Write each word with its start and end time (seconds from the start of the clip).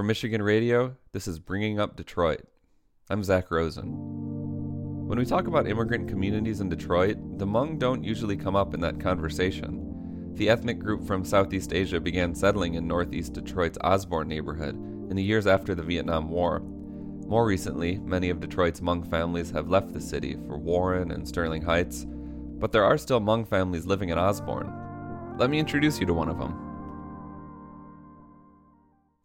From 0.00 0.06
Michigan 0.06 0.40
Radio, 0.40 0.96
this 1.12 1.28
is 1.28 1.38
Bringing 1.38 1.78
Up 1.78 1.94
Detroit. 1.94 2.40
I'm 3.10 3.22
Zak 3.22 3.50
Rosen. 3.50 3.92
When 5.06 5.18
we 5.18 5.26
talk 5.26 5.46
about 5.46 5.68
immigrant 5.68 6.08
communities 6.08 6.62
in 6.62 6.70
Detroit, 6.70 7.18
the 7.38 7.46
Hmong 7.46 7.78
don't 7.78 8.02
usually 8.02 8.38
come 8.38 8.56
up 8.56 8.72
in 8.72 8.80
that 8.80 8.98
conversation. 8.98 10.32
The 10.36 10.48
ethnic 10.48 10.78
group 10.78 11.04
from 11.06 11.22
Southeast 11.22 11.74
Asia 11.74 12.00
began 12.00 12.34
settling 12.34 12.76
in 12.76 12.88
northeast 12.88 13.34
Detroit's 13.34 13.76
Osborn 13.84 14.26
neighborhood 14.26 14.74
in 15.10 15.16
the 15.16 15.22
years 15.22 15.46
after 15.46 15.74
the 15.74 15.82
Vietnam 15.82 16.30
War. 16.30 16.60
More 17.26 17.44
recently, 17.44 17.98
many 17.98 18.30
of 18.30 18.40
Detroit's 18.40 18.80
Hmong 18.80 19.06
families 19.10 19.50
have 19.50 19.68
left 19.68 19.92
the 19.92 20.00
city 20.00 20.38
for 20.46 20.56
Warren 20.56 21.10
and 21.10 21.28
Sterling 21.28 21.60
Heights, 21.60 22.06
but 22.58 22.72
there 22.72 22.84
are 22.84 22.96
still 22.96 23.20
Hmong 23.20 23.46
families 23.46 23.84
living 23.84 24.08
in 24.08 24.16
Osborn. 24.16 24.72
Let 25.36 25.50
me 25.50 25.58
introduce 25.58 26.00
you 26.00 26.06
to 26.06 26.14
one 26.14 26.30
of 26.30 26.38
them. 26.38 26.69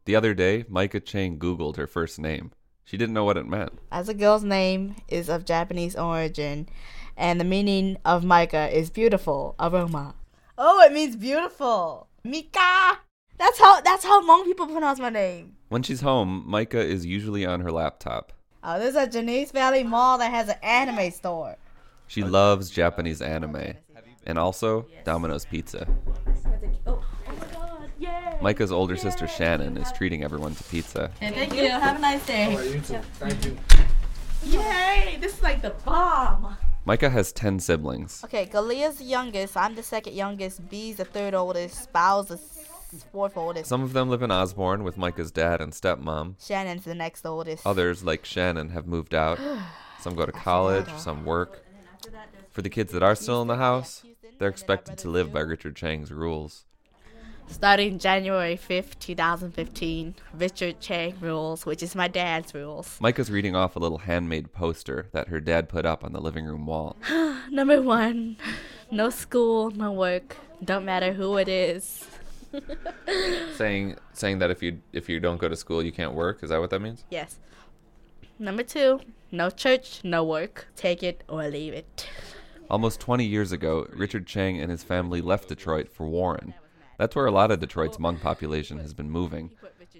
The 0.05 0.15
other 0.15 0.35
day, 0.35 0.65
Micah 0.69 0.99
Chang 0.99 1.39
Googled 1.39 1.77
her 1.77 1.87
first 1.87 2.19
name. 2.19 2.51
She 2.83 2.95
didn't 2.95 3.15
know 3.15 3.23
what 3.23 3.37
it 3.37 3.47
meant. 3.47 3.79
As 3.91 4.07
a 4.07 4.13
girl's 4.13 4.43
name 4.43 4.95
is 5.07 5.29
of 5.29 5.45
Japanese 5.45 5.95
origin, 5.95 6.69
and 7.17 7.39
the 7.39 7.45
meaning 7.45 7.97
of 8.05 8.23
Micah 8.23 8.69
is 8.71 8.91
beautiful 8.91 9.55
aroma. 9.59 10.13
Oh, 10.59 10.79
it 10.83 10.93
means 10.93 11.15
beautiful. 11.15 12.07
Mika. 12.23 12.99
That's 13.39 13.59
how 13.59 13.81
that's 13.81 14.05
how 14.05 14.21
Hmong 14.21 14.45
people 14.45 14.67
pronounce 14.67 14.99
my 14.99 15.09
name. 15.09 15.55
When 15.69 15.81
she's 15.81 16.01
home, 16.01 16.43
Micah 16.45 16.85
is 16.85 17.05
usually 17.05 17.43
on 17.43 17.61
her 17.61 17.71
laptop. 17.71 18.31
Oh, 18.63 18.77
there's 18.77 18.95
a 18.95 19.07
Genesee 19.07 19.51
Valley 19.51 19.83
Mall 19.83 20.19
that 20.19 20.29
has 20.31 20.49
an 20.49 20.57
anime 20.61 21.11
store. 21.11 21.57
She 22.07 22.23
loves 22.23 22.69
Japanese 22.69 23.21
anime 23.23 23.73
and 24.27 24.37
also 24.37 24.85
Domino's 25.03 25.45
Pizza. 25.45 25.87
Micah's 28.41 28.71
older 28.71 28.95
sister 28.95 29.27
Shannon 29.27 29.77
is 29.77 29.91
treating 29.91 30.23
everyone 30.23 30.55
to 30.55 30.63
pizza. 30.65 31.11
And 31.21 31.35
thank 31.35 31.53
you. 31.55 31.69
Have 31.69 31.97
a 31.97 31.99
nice 31.99 32.25
day. 32.25 32.51
you 32.51 32.79
too. 32.81 32.99
Thank 33.13 33.45
you. 33.45 33.57
Yay! 34.43 35.17
This 35.19 35.37
is 35.37 35.43
like 35.43 35.61
the 35.61 35.71
bomb. 35.83 36.57
Micah 36.85 37.09
has 37.09 37.31
10 37.31 37.59
siblings. 37.59 38.23
Okay, 38.25 38.45
Galea's 38.45 38.97
the 38.97 39.05
youngest. 39.05 39.57
I'm 39.57 39.73
the 39.73 39.81
second 39.81 40.13
youngest. 40.13 40.69
B's 40.69 40.97
the 40.97 41.05
third 41.05 41.33
oldest. 41.33 41.91
Bow's 41.91 42.27
the 42.27 42.37
fourth 43.11 43.35
oldest. 43.37 43.67
Some 43.67 43.81
of 43.81 43.93
them 43.93 44.09
live 44.09 44.21
in 44.21 44.31
Osborn 44.31 44.83
with 44.83 44.97
Micah's 44.97 45.31
dad 45.31 45.61
and 45.61 45.73
stepmom. 45.73 46.35
Shannon's 46.45 46.83
the 46.85 46.93
next 46.93 47.25
oldest. 47.25 47.65
Others, 47.65 48.03
like 48.03 48.23
Shannon, 48.23 48.69
have 48.69 48.85
moved 48.85 49.15
out. 49.15 49.39
Some 49.99 50.13
go 50.13 50.27
to 50.27 50.31
college, 50.31 50.87
some 50.97 51.25
work. 51.25 51.65
For 52.51 52.61
the 52.61 52.69
kids 52.69 52.91
that 52.93 53.01
are 53.01 53.15
still 53.15 53.41
in 53.41 53.47
the 53.47 53.55
house, 53.55 54.03
they're 54.37 54.49
expected 54.49 54.99
to 54.99 55.09
live 55.09 55.33
by 55.33 55.39
Richard 55.39 55.75
Chang's 55.75 56.11
rules. 56.11 56.65
Starting 57.47 57.99
January 57.99 58.57
5th, 58.57 58.99
2015, 58.99 60.15
Richard 60.33 60.79
Chang 60.79 61.15
rules, 61.21 61.65
which 61.65 61.81
is 61.81 61.95
my 61.95 62.07
dad's 62.07 62.53
rules. 62.53 62.97
Micah's 62.99 63.31
reading 63.31 63.55
off 63.55 63.75
a 63.75 63.79
little 63.79 63.99
handmade 63.99 64.51
poster 64.51 65.07
that 65.13 65.29
her 65.29 65.39
dad 65.39 65.69
put 65.69 65.85
up 65.85 66.03
on 66.03 66.11
the 66.11 66.19
living 66.19 66.45
room 66.45 66.65
wall. 66.65 66.97
Number 67.49 67.81
one, 67.81 68.37
no 68.91 69.09
school, 69.09 69.71
no 69.71 69.91
work. 69.91 70.35
Don't 70.63 70.85
matter 70.85 71.13
who 71.13 71.37
it 71.37 71.47
is. 71.47 72.05
saying 73.55 73.97
saying 74.13 74.39
that 74.39 74.49
if 74.49 74.63
you 74.63 74.79
if 74.93 75.09
you 75.09 75.19
don't 75.19 75.37
go 75.37 75.49
to 75.49 75.55
school 75.55 75.83
you 75.83 75.91
can't 75.91 76.13
work, 76.13 76.41
is 76.41 76.49
that 76.49 76.59
what 76.59 76.69
that 76.69 76.81
means? 76.81 77.03
Yes. 77.09 77.37
Number 78.39 78.63
two, 78.63 79.01
no 79.31 79.49
church, 79.49 80.01
no 80.03 80.23
work. 80.23 80.67
Take 80.75 81.03
it 81.03 81.23
or 81.27 81.47
leave 81.47 81.73
it. 81.73 82.07
Almost 82.69 82.99
20 82.99 83.23
years 83.23 83.51
ago, 83.51 83.87
Richard 83.93 84.25
Chang 84.25 84.59
and 84.59 84.71
his 84.71 84.83
family 84.83 85.21
left 85.21 85.49
Detroit 85.49 85.87
for 85.91 86.07
Warren. 86.07 86.53
That's 86.97 87.15
where 87.15 87.25
a 87.25 87.31
lot 87.31 87.51
of 87.51 87.59
Detroit's 87.59 87.97
Hmong 87.97 88.21
population 88.21 88.79
has 88.79 88.93
been 88.93 89.09
moving. 89.09 89.51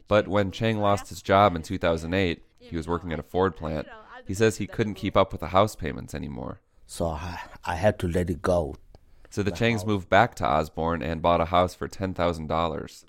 But 0.07 0.27
when 0.27 0.51
Chang 0.51 0.79
lost 0.79 1.09
his 1.09 1.21
job 1.21 1.55
in 1.55 1.61
2008, 1.61 2.43
he 2.59 2.75
was 2.75 2.88
working 2.88 3.11
at 3.11 3.19
a 3.19 3.23
Ford 3.23 3.55
plant. 3.55 3.88
He 4.25 4.33
says 4.33 4.57
he 4.57 4.67
couldn't 4.67 4.95
keep 4.95 5.16
up 5.16 5.31
with 5.31 5.41
the 5.41 5.47
house 5.47 5.75
payments 5.75 6.13
anymore. 6.16 6.61
So 6.88 7.07
I, 7.07 7.39
I 7.63 7.75
had 7.75 7.99
to 7.99 8.07
let 8.07 8.29
it 8.29 8.41
go. 8.41 8.75
So 9.29 9.44
the 9.44 9.51
Changs 9.51 9.85
moved 9.85 10.09
back 10.09 10.35
to 10.35 10.47
Osborn 10.47 11.01
and 11.01 11.22
bought 11.22 11.41
a 11.41 11.45
house 11.45 11.75
for 11.75 11.88
$10,000. 11.88 13.03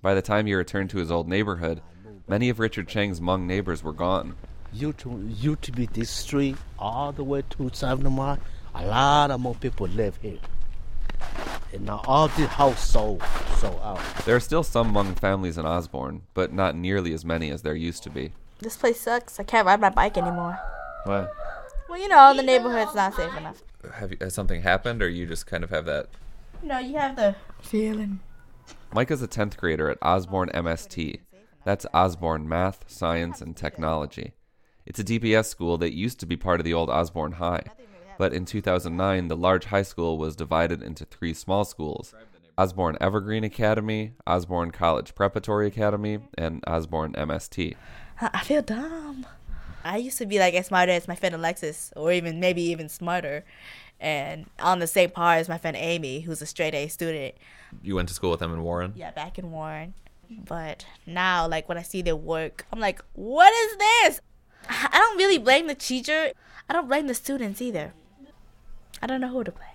By 0.00 0.14
the 0.14 0.22
time 0.22 0.46
he 0.46 0.54
returned 0.54 0.90
to 0.90 0.98
his 0.98 1.10
old 1.10 1.28
neighborhood, 1.28 1.82
many 2.26 2.48
of 2.48 2.58
Richard 2.58 2.88
Chang's 2.88 3.20
Hmong 3.20 3.42
neighbors 3.42 3.82
were 3.82 3.92
gone. 3.92 4.36
You 4.72 4.92
to 4.94 5.26
you 5.26 5.56
to 5.56 5.72
be 5.72 5.86
this 5.86 6.10
street 6.10 6.56
all 6.78 7.12
the 7.12 7.24
way 7.24 7.42
to 7.50 7.70
Seven 7.72 8.12
Mile. 8.12 8.38
A 8.74 8.86
lot 8.86 9.30
of 9.30 9.40
more 9.40 9.54
people 9.54 9.88
live 9.88 10.18
here. 10.22 10.38
And 11.72 11.84
now 11.84 12.02
all 12.06 12.28
the 12.28 12.46
house 12.46 12.86
sold 12.86 13.22
sold 13.58 13.80
out. 13.82 14.00
There 14.24 14.34
are 14.34 14.40
still 14.40 14.62
some 14.62 14.92
Hmong 14.92 15.18
families 15.18 15.58
in 15.58 15.66
Osborn, 15.66 16.22
but 16.34 16.52
not 16.52 16.76
nearly 16.76 17.12
as 17.12 17.24
many 17.24 17.50
as 17.50 17.62
there 17.62 17.74
used 17.74 18.02
to 18.04 18.10
be. 18.10 18.32
This 18.60 18.76
place 18.76 19.00
sucks. 19.00 19.38
I 19.38 19.42
can't 19.44 19.66
ride 19.66 19.80
my 19.80 19.90
bike 19.90 20.16
anymore. 20.16 20.58
What? 21.04 21.32
Well, 21.88 21.98
you 21.98 22.08
know, 22.08 22.34
the 22.34 22.42
neighborhood's 22.42 22.94
not 22.94 23.14
safe 23.14 23.36
enough. 23.36 23.62
Have 23.94 24.10
you, 24.10 24.18
has 24.20 24.34
something 24.34 24.62
happened, 24.62 25.02
or 25.02 25.08
you 25.08 25.26
just 25.26 25.46
kind 25.46 25.62
of 25.62 25.70
have 25.70 25.84
that? 25.86 26.08
No, 26.62 26.78
you 26.78 26.96
have 26.96 27.16
the 27.16 27.36
feeling. 27.60 28.20
Mike 28.92 29.10
is 29.10 29.22
a 29.22 29.28
10th 29.28 29.56
grader 29.56 29.88
at 29.90 29.98
Osborn 30.02 30.50
MST. 30.54 31.20
That's 31.64 31.86
Osborn 31.94 32.48
Math, 32.48 32.84
Science, 32.88 33.40
and 33.40 33.56
Technology. 33.56 34.32
It's 34.86 34.98
a 34.98 35.04
DPS 35.04 35.46
school 35.46 35.76
that 35.78 35.94
used 35.94 36.18
to 36.20 36.26
be 36.26 36.36
part 36.36 36.60
of 36.60 36.64
the 36.64 36.74
old 36.74 36.88
Osborn 36.88 37.32
High. 37.32 37.64
But 38.18 38.34
in 38.34 38.44
2009, 38.44 39.28
the 39.28 39.36
large 39.36 39.66
high 39.66 39.82
school 39.82 40.18
was 40.18 40.34
divided 40.34 40.82
into 40.82 41.04
three 41.04 41.32
small 41.32 41.64
schools 41.64 42.14
Osborn 42.58 42.98
Evergreen 43.00 43.44
Academy, 43.44 44.14
Osborn 44.26 44.72
College 44.72 45.14
Preparatory 45.14 45.68
Academy, 45.68 46.18
and 46.36 46.62
Osborn 46.66 47.12
MST. 47.12 47.76
I 48.20 48.30
I 48.34 48.40
feel 48.40 48.62
dumb. 48.62 49.24
I 49.84 49.96
used 49.98 50.18
to 50.18 50.26
be 50.26 50.40
like 50.40 50.54
as 50.54 50.66
smart 50.66 50.88
as 50.88 51.06
my 51.06 51.14
friend 51.14 51.36
Alexis, 51.36 51.92
or 51.94 52.12
even 52.12 52.40
maybe 52.40 52.62
even 52.62 52.88
smarter, 52.88 53.44
and 54.00 54.46
on 54.58 54.80
the 54.80 54.88
same 54.88 55.10
par 55.10 55.36
as 55.36 55.48
my 55.48 55.56
friend 55.56 55.76
Amy, 55.76 56.20
who's 56.20 56.42
a 56.42 56.46
straight 56.46 56.74
A 56.74 56.88
student. 56.88 57.36
You 57.82 57.94
went 57.94 58.08
to 58.08 58.14
school 58.14 58.32
with 58.32 58.40
them 58.40 58.52
in 58.52 58.64
Warren? 58.64 58.92
Yeah, 58.96 59.12
back 59.12 59.38
in 59.38 59.52
Warren. 59.52 59.94
But 60.28 60.84
now, 61.06 61.46
like 61.46 61.68
when 61.68 61.78
I 61.78 61.82
see 61.82 62.02
their 62.02 62.16
work, 62.16 62.66
I'm 62.72 62.80
like, 62.80 63.00
what 63.14 63.52
is 63.54 63.76
this? 63.78 64.20
I 64.68 64.88
I 64.92 64.98
don't 64.98 65.16
really 65.16 65.38
blame 65.38 65.68
the 65.68 65.74
teacher. 65.76 66.32
I 66.68 66.72
don't 66.72 66.88
blame 66.88 67.06
the 67.06 67.14
students 67.14 67.62
either. 67.62 67.94
I 69.02 69.06
don't 69.06 69.20
know 69.20 69.28
who 69.28 69.44
to 69.44 69.52
play. 69.52 69.66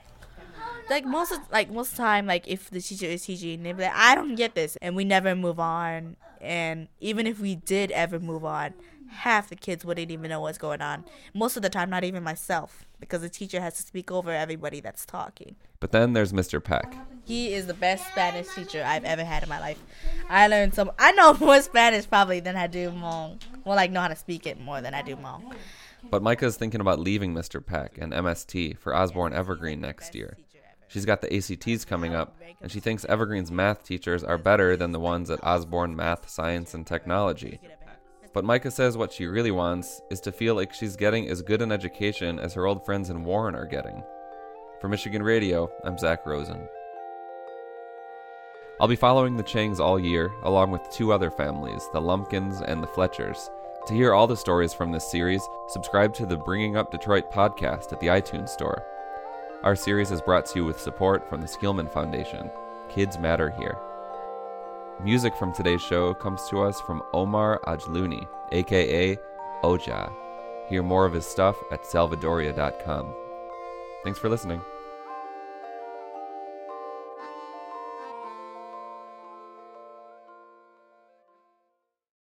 Like 0.90 1.06
most 1.06 1.32
of 1.32 1.40
like 1.52 1.72
most 1.72 1.92
of 1.92 1.98
the 1.98 2.04
time, 2.04 2.28
like 2.28 2.48
if 2.48 2.70
the 2.70 2.82
teacher 2.82 3.06
is 3.06 3.26
teaching, 3.26 3.64
they 3.64 3.72
be 3.72 3.84
like, 3.84 3.94
I 3.96 4.16
don't 4.16 4.36
get 4.36 4.54
this, 4.54 4.76
and 4.82 4.96
we 4.96 5.06
never 5.06 5.34
move 5.34 5.60
on. 5.60 6.18
And 6.42 6.90
even 7.00 7.26
if 7.26 7.40
we 7.40 7.56
did 7.56 7.90
ever 7.92 8.20
move 8.20 8.44
on, 8.44 8.74
half 9.08 9.50
the 9.50 9.56
kids 9.56 9.86
wouldn't 9.86 10.12
even 10.12 10.30
know 10.30 10.42
what's 10.42 10.58
going 10.58 10.82
on. 10.82 11.06
Most 11.34 11.56
of 11.56 11.64
the 11.64 11.70
time, 11.70 11.90
not 11.90 12.04
even 12.04 12.22
myself, 12.22 12.84
because 13.00 13.22
the 13.22 13.30
teacher 13.30 13.62
has 13.62 13.76
to 13.76 13.82
speak 13.82 14.12
over 14.12 14.32
everybody 14.32 14.82
that's 14.82 15.06
talking. 15.06 15.56
But 15.80 15.92
then 15.92 16.14
there's 16.14 16.34
Mr. 16.34 16.62
Peck. 16.62 16.96
He 17.26 17.54
is 17.54 17.68
the 17.68 17.74
best 17.74 18.06
Spanish 18.08 18.48
teacher 18.54 18.84
I've 18.86 19.06
ever 19.06 19.24
had 19.24 19.44
in 19.44 19.50
my 19.50 19.60
life. 19.60 19.82
I 20.30 20.48
learned 20.48 20.74
some. 20.74 20.92
I 21.00 21.14
know 21.14 21.34
more 21.40 21.62
Spanish 21.62 22.10
probably 22.10 22.42
than 22.42 22.58
I 22.58 22.68
do 22.68 22.90
Hmong. 22.92 23.40
Well, 23.64 23.76
like 23.78 23.92
know 23.92 24.02
how 24.02 24.10
to 24.10 24.16
speak 24.16 24.46
it 24.46 24.60
more 24.60 24.82
than 24.82 24.94
I 24.94 25.02
do 25.02 25.16
Hmong. 25.16 25.54
But 26.10 26.22
Micah's 26.22 26.58
thinking 26.58 26.82
about 26.82 27.00
leaving 27.00 27.34
Mr. 27.34 27.66
Peck 27.66 27.98
and 27.98 28.14
MST 28.14 28.78
for 28.78 28.96
Osborn 28.96 29.34
Evergreen 29.34 29.82
next 29.82 30.14
year. 30.16 30.38
She's 30.88 31.06
got 31.06 31.22
the 31.22 31.36
ACTs 31.36 31.86
coming 31.86 32.14
up, 32.14 32.38
and 32.62 32.72
she 32.72 32.80
thinks 32.80 33.04
Evergreen's 33.06 33.52
math 33.52 33.84
teachers 33.84 34.24
are 34.24 34.38
better 34.38 34.78
than 34.78 34.92
the 34.92 35.00
ones 35.00 35.32
at 35.32 35.44
Osborn 35.44 35.96
Math, 35.96 36.30
Science, 36.30 36.74
and 36.76 36.86
Technology. 36.86 37.60
But 38.34 38.46
Micah 38.46 38.72
says 38.72 38.98
what 38.98 39.12
she 39.12 39.26
really 39.26 39.52
wants 39.52 40.02
is 40.12 40.20
to 40.22 40.32
feel 40.32 40.56
like 40.56 40.74
she's 40.74 40.96
getting 40.96 41.28
as 41.30 41.42
good 41.42 41.62
an 41.62 41.72
education 41.72 42.40
as 42.40 42.54
her 42.54 42.66
old 42.66 42.86
friends 42.86 43.10
in 43.10 43.24
Warren 43.24 43.56
are 43.56 43.66
getting. 43.66 44.04
For 44.82 44.88
Michigan 44.88 45.24
Radio, 45.24 45.72
I'm 45.84 45.98
Zak 45.98 46.26
Rosen. 46.26 46.68
I'll 48.82 48.88
be 48.88 48.96
following 48.96 49.38
the 49.38 49.44
Changs 49.44 49.80
all 49.80 50.00
year, 50.00 50.32
along 50.44 50.72
with 50.72 50.82
two 50.92 51.14
other 51.14 51.32
families, 51.32 51.88
the 51.94 52.02
Lumpkins 52.02 52.62
and 52.62 52.84
the 52.84 52.88
Fletchers. 52.88 53.50
To 53.88 53.94
hear 53.94 54.14
all 54.14 54.28
the 54.28 54.38
stories 54.38 54.74
from 54.74 54.94
this 54.94 55.12
series, 55.12 55.50
subscribe 55.68 56.14
to 56.14 56.26
the 56.26 56.38
Bringing 56.38 56.78
Up 56.78 56.90
Detroit 56.90 57.30
podcast 57.30 57.92
at 57.92 58.00
the 58.00 58.08
iTunes 58.08 58.48
Store. 58.48 58.82
Our 59.64 59.76
series 59.76 60.10
is 60.10 60.22
brought 60.22 60.46
to 60.48 60.60
you 60.60 60.66
with 60.66 60.80
support 60.80 61.28
from 61.28 61.42
the 61.42 61.48
Skillman 61.48 61.92
Foundation. 61.92 62.50
Kids 62.88 63.20
Matter 63.20 63.50
Here. 63.50 63.78
Music 65.04 65.36
from 65.36 65.54
today's 65.54 65.82
show 65.82 66.14
comes 66.14 66.48
to 66.50 66.62
us 66.62 66.80
from 66.80 67.04
Omar 67.14 67.60
Ajluni, 67.68 68.26
aka 68.54 69.18
Oja. 69.64 70.14
Hear 70.70 70.82
more 70.82 71.06
of 71.06 71.12
his 71.12 71.26
stuff 71.26 71.58
at 71.70 71.84
salvadoria.com. 71.84 73.14
Thanks 74.06 74.20
for 74.20 74.30
listening. 74.30 74.62